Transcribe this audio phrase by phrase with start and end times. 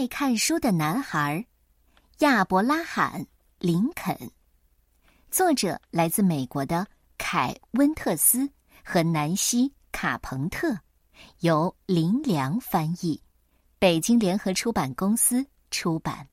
[0.00, 1.44] 爱看书的男孩
[2.20, 3.20] 亚伯拉罕·
[3.58, 4.30] 林肯，
[5.30, 6.86] 作者来自美国的
[7.18, 8.48] 凯·温特斯
[8.82, 10.74] 和南希·卡彭特，
[11.40, 13.20] 由林良翻译，
[13.78, 16.29] 北京联合出版公司出版。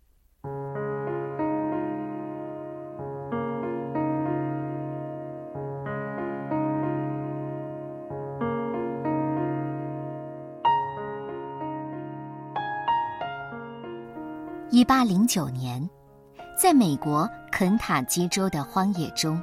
[14.78, 15.90] 一八零九年，
[16.56, 19.42] 在美国肯塔基州的荒野中，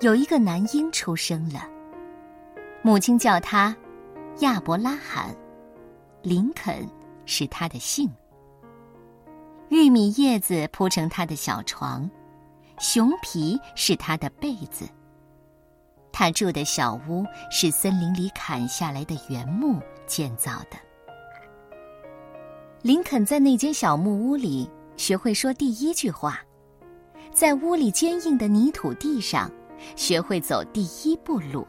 [0.00, 1.68] 有一个男婴出生了。
[2.80, 3.76] 母亲叫他
[4.38, 5.36] 亚伯拉罕，
[6.22, 6.88] 林肯
[7.26, 8.10] 是他的姓。
[9.68, 12.10] 玉米叶子铺成他的小床，
[12.78, 14.88] 熊皮是他的被子。
[16.10, 20.85] 他住的小屋是森林里砍下来的原木建造的。
[22.82, 26.38] 林肯在那间小木屋里学会说第一句话，
[27.32, 29.50] 在屋里坚硬的泥土地上
[29.96, 31.66] 学会走第一步路。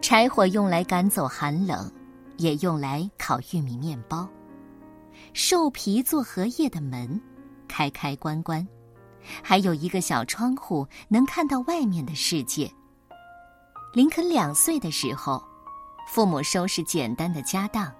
[0.00, 1.90] 柴火用来赶走寒冷，
[2.38, 4.26] 也用来烤玉米面包。
[5.34, 7.20] 兽皮做荷叶的门，
[7.68, 8.66] 开开关关，
[9.42, 12.70] 还有一个小窗户能看到外面的世界。
[13.92, 15.44] 林肯两岁的时候，
[16.08, 17.92] 父母收拾简单的家当。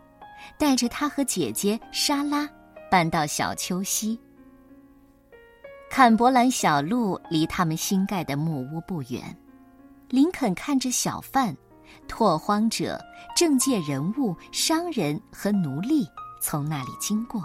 [0.59, 2.49] 带着他和姐姐莎拉
[2.91, 4.19] 搬到小丘西。
[5.91, 9.37] 坎伯兰小路离他们新盖的木屋不远。
[10.09, 11.57] 林肯看着小贩、
[12.09, 13.01] 拓荒者、
[13.37, 16.07] 政界人物、商人和奴隶
[16.41, 17.43] 从那里经过。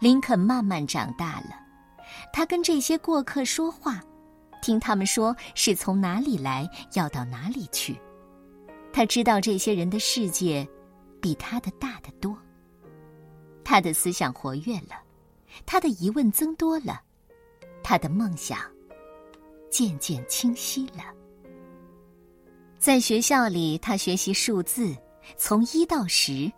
[0.00, 1.56] 林肯慢慢长大了，
[2.32, 4.00] 他跟这些过客说话，
[4.62, 7.98] 听他们说是从哪里来，要到哪里去。
[8.92, 10.66] 他知道这些人的世界。
[11.24, 12.36] 比他的大得多。
[13.64, 15.02] 他的思想活跃了，
[15.64, 17.00] 他的疑问增多了，
[17.82, 18.58] 他的梦想
[19.70, 21.02] 渐渐清晰了。
[22.78, 24.94] 在学校里，他学习数字，
[25.38, 26.52] 从一到十；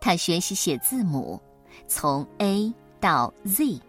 [0.00, 1.40] 他学习写字母，
[1.86, 3.80] 从 A 到 Z。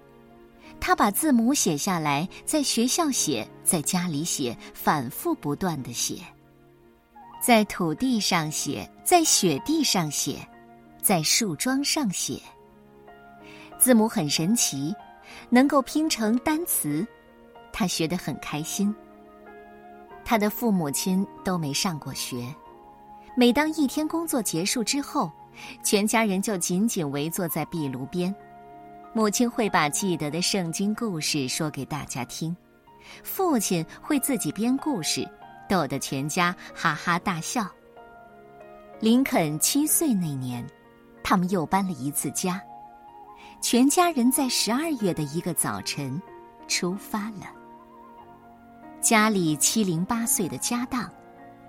[0.80, 6.18] 他把字母写下来，在学校写，在家里写，反复不断的写。
[7.42, 10.48] 在土地上写，在雪地上写，
[11.02, 12.40] 在树桩上写。
[13.80, 14.94] 字母很神奇，
[15.50, 17.04] 能够拼成单词，
[17.74, 18.94] 他学得很开心。
[20.24, 22.46] 他的父母亲都没上过学，
[23.36, 25.32] 每当一天工作结束之后，
[25.84, 28.34] 全家人就紧紧围坐在壁炉边，
[29.16, 32.56] 母亲会把记得的圣经故事说给大家听，
[33.24, 35.28] 父亲会自己编故事。
[35.72, 37.66] 逗得全家哈哈大笑。
[39.00, 40.68] 林肯七岁那年，
[41.24, 42.62] 他们又搬了一次家，
[43.62, 46.22] 全家人在十二月的一个早晨
[46.68, 47.46] 出发了。
[49.00, 51.10] 家里七零八碎的家当，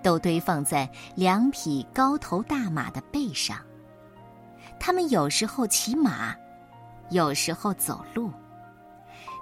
[0.03, 3.57] 都堆放在两匹高头大马的背上。
[4.81, 6.35] 他们有时候骑马，
[7.09, 8.29] 有时候走路，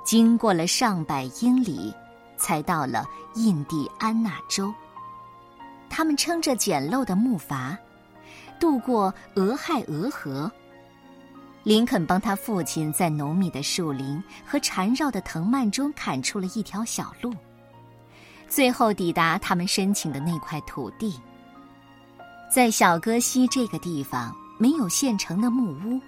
[0.05, 1.91] 经过了上百英里。
[2.41, 4.73] 才到了印第安纳州。
[5.89, 7.77] 他们撑着简陋的木筏，
[8.59, 10.51] 渡过俄亥俄河。
[11.63, 17.31] 林肯帮他父亲在浓密的树林和缠绕的藤蔓中砍出了一条小路，
[18.49, 21.19] 最后抵达他们申请的那块土地。
[22.51, 26.01] 在小戈西这个地方，没有现成的木屋。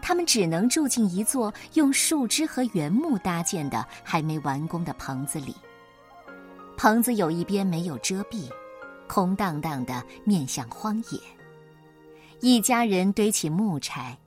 [0.00, 5.54] 他们只能住进一座用树枝和原木搭建的还没完工的棚子里。
[6.76, 8.50] 棚子有一边没有遮蔽，
[9.08, 11.18] 空荡荡的，面向荒野。
[12.40, 14.18] 一家人堆起木柴，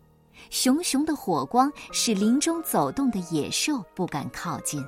[0.49, 4.83] 熊熊的火光使林中走动的野兽不敢靠近。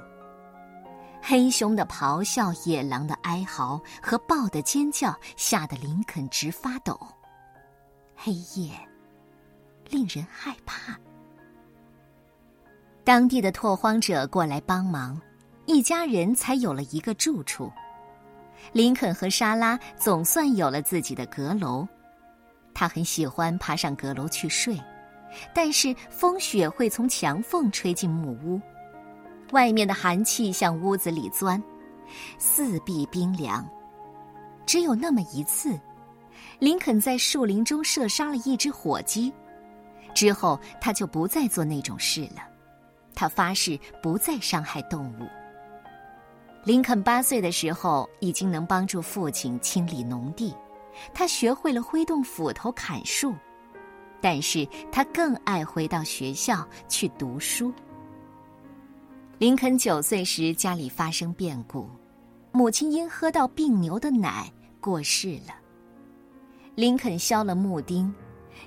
[1.22, 6.98] 黑熊的咆哮、野狼的哀嚎和豹的尖叫吓得林肯直发抖。
[8.16, 8.89] 黑夜。
[9.90, 10.98] 令人害怕。
[13.04, 15.20] 当地的拓荒者过来帮忙，
[15.66, 17.72] 一家人才有了一个住处。
[18.72, 21.88] 林肯和莎拉总算有了自己的阁楼。
[22.74, 24.80] 他很喜欢爬上阁楼去睡，
[25.54, 28.62] 但是风雪会从墙缝吹进木屋，
[29.52, 31.62] 外面的寒气向屋子里钻，
[32.38, 33.68] 四壁冰凉。
[34.66, 35.78] 只有那么一次，
[36.60, 39.34] 林肯在树林中射杀了一只火鸡。
[40.14, 42.48] 之后，他就不再做那种事了。
[43.16, 45.28] 他发誓不再伤害动物。
[46.64, 50.54] 林肯八岁的时候，已经能帮助父亲清理农地。
[51.14, 53.34] 他学会了挥动斧头砍树。
[54.22, 57.74] 但是他更爱回到学校去读书。
[59.38, 61.90] 林肯九岁时，家里发生变故，
[62.52, 64.52] 母亲因喝到病牛的奶
[64.82, 65.56] 过世了。
[66.76, 68.14] 林肯削了木钉，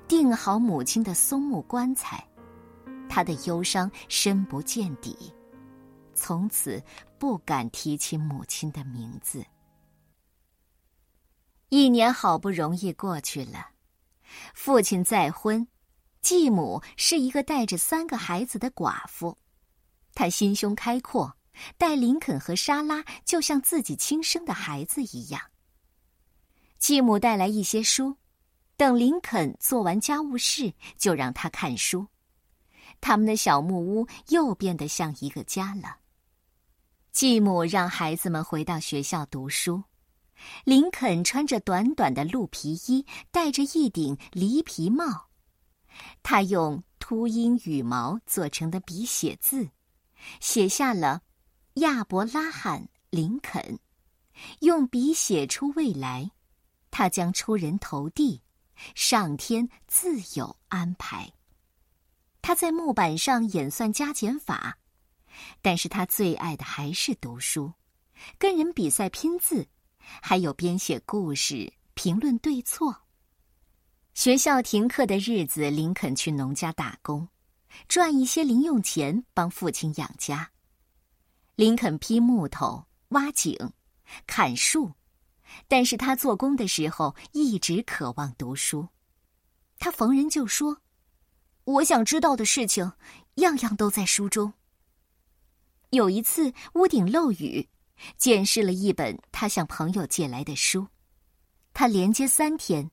[0.08, 2.26] 定好母亲的松木棺材，
[3.08, 5.32] 他的忧伤深不见底，
[6.14, 6.82] 从此
[7.18, 9.44] 不敢提起母亲的名字。
[11.68, 13.70] 一年好不容易过去了，
[14.54, 15.66] 父亲再婚，
[16.20, 19.38] 继母是一个带着三个孩子的寡妇。
[20.14, 21.34] 他心胸开阔，
[21.78, 25.40] 待林肯和莎拉就像自己亲生的孩子一样。
[26.78, 28.16] 继母带来一些书，
[28.82, 32.04] 等林肯做完家务事，就让他看书。
[33.00, 35.98] 他们的小木屋又变得像一个家了。
[37.12, 39.84] 继母让孩子们回到学校读书，
[40.64, 45.28] 林肯穿着短短的鹿皮衣，戴着一顶狸皮帽，
[46.24, 49.70] 他用秃鹰羽毛做成的笔写字。
[50.40, 51.22] 写下了
[51.74, 53.78] “亚伯拉罕·林肯”，
[54.58, 56.32] 用笔写出未来，
[56.90, 58.42] 他将出人头地，
[58.94, 61.32] 上天自有安排。
[62.40, 64.78] 他在木板上演算加减法，
[65.60, 67.72] 但是他最爱的还是读书，
[68.38, 69.68] 跟人比赛拼字，
[70.20, 73.02] 还有编写故事、评论对错。
[74.14, 77.28] 学校停课的日子，林肯去农家打工。
[77.88, 80.50] 赚一些零用钱帮父亲养家。
[81.54, 83.56] 林肯劈木头、挖井、
[84.26, 84.92] 砍树，
[85.68, 88.88] 但是他做工的时候一直渴望读书。
[89.78, 90.78] 他逢人就说
[91.64, 92.92] ：“我想知道的事情，
[93.34, 94.52] 样样都在书中。”
[95.90, 97.68] 有一次屋顶漏雨，
[98.16, 100.86] 见识了一本他向朋友借来的书，
[101.74, 102.90] 他连接三天，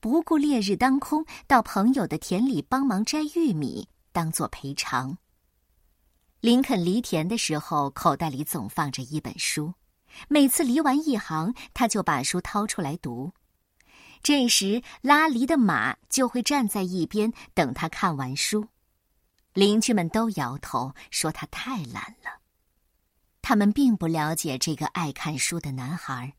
[0.00, 3.88] 不顾烈日当空，到朋友的田里帮忙摘玉米。
[4.10, 5.16] 当做赔偿。
[6.40, 9.72] 林肯犁田的时候，口袋里总放着一本书，
[10.26, 13.32] 每次犁完一行，他就把书掏出来读。
[14.22, 18.66] 这时，拉犁的马就会站在一边等他看完书。
[19.52, 22.40] 邻居们都摇头说他太懒了。
[23.40, 26.34] 他们并不了解这个爱看书的男孩。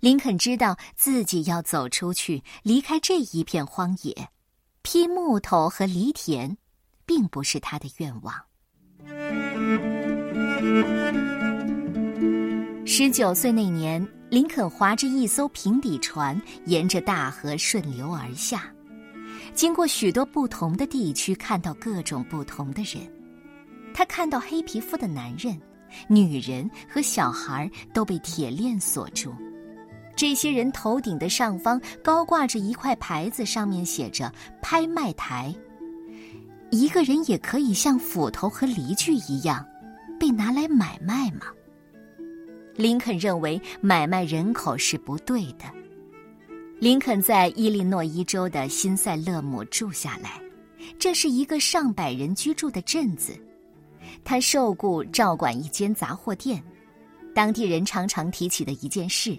[0.00, 4.30] 林肯知道自己要走出去，离开这一片荒野，
[4.82, 6.58] 劈木头和犁田。
[7.08, 8.34] 并不是他的愿望。
[13.00, 18.64] 十九岁那年，林肯划着一艘平底船，沿着大河顺流而下，
[19.54, 23.08] 经过许多不同的地区，看到各种不同的人。
[23.94, 25.56] 他看到黑皮肤的男人、
[26.08, 29.32] 女人和小孩都被铁链锁住，
[30.16, 35.54] 这些人头顶的上方高挂着一块牌子，上面写着“拍卖台”。
[36.72, 39.64] 一个人也可以像斧头和犁具一样，
[40.18, 41.46] 被拿来买卖吗？
[42.78, 45.64] 林肯认为买卖人口是不对的。
[46.78, 50.40] 林肯在伊利诺伊州的新塞勒姆住下来，
[50.96, 53.32] 这是一个上百人居住的镇子。
[54.22, 56.62] 他受雇照管一间杂货店，
[57.34, 59.36] 当地人常常提起的一件事。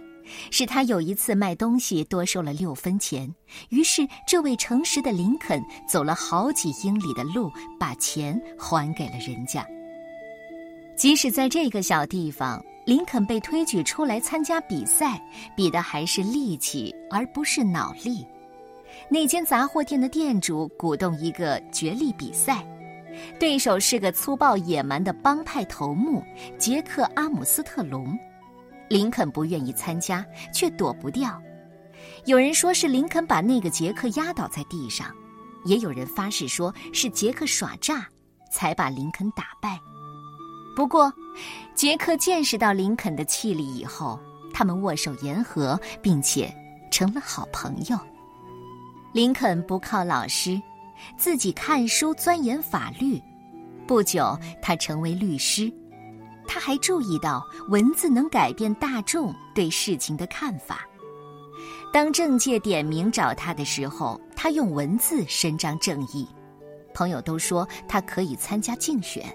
[0.51, 3.33] 是他有一次卖东西多收了六分钱，
[3.69, 7.49] 于是这位诚实的林肯走了好几英里的路，
[7.79, 9.65] 把钱还给了人家。
[10.95, 15.21] 即使在这个小地方，林肯被推举出来参加比赛，
[15.55, 18.25] 比的还是力气而不是脑力。
[19.07, 22.67] 那间杂货店的店主鼓动一个角力比赛，
[23.39, 26.23] 对手是个粗暴野蛮的帮派头目
[26.57, 28.17] 杰克·阿姆斯特隆。
[28.89, 31.39] 林肯不愿意参加，却躲不掉。
[32.25, 35.13] 有人说是林肯把那个杰克压倒在地上，
[35.63, 38.07] 也有人发誓说是杰克耍诈，
[38.51, 39.79] 才把林肯打败。
[40.79, 41.13] 不过，
[41.75, 44.17] 杰克见识到林肯的气力以后，
[44.53, 46.49] 他们握手言和，并且
[46.89, 47.99] 成了好朋友。
[49.11, 50.57] 林肯不靠老师，
[51.17, 53.21] 自己看书钻研法律，
[53.85, 55.69] 不久他成为律师。
[56.47, 60.87] 他还注意到文字能改变大众对事情的看法。
[61.91, 66.25] 当政界点名找他的时候，他用文字伸张正义。
[66.93, 69.25] 朋友都说他可以参加竞选。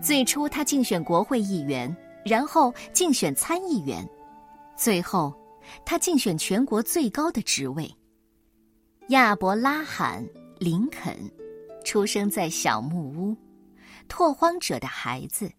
[0.00, 4.08] 最初他竞选国会议员，然后竞选参议员，
[4.76, 5.34] 最后
[5.84, 7.92] 他竞选全国最高的职位。
[9.08, 10.24] 亚伯拉罕·
[10.58, 11.16] 林肯
[11.84, 13.36] 出生在小木屋，
[14.06, 15.50] 拓荒者的孩子。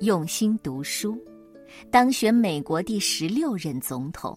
[0.00, 1.16] 用心读书，
[1.88, 4.36] 当选美国第十六任总统。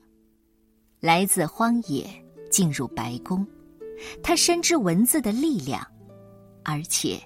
[1.00, 2.08] 来自荒野，
[2.52, 3.46] 进入白宫，
[4.22, 5.86] 他深知文字的力量，
[6.64, 7.20] 而且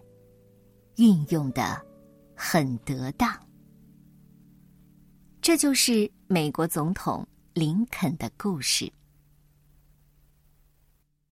[0.95, 1.79] 运用的
[2.43, 3.31] 很得当。
[5.39, 8.91] 这就是美国总统林肯的故事。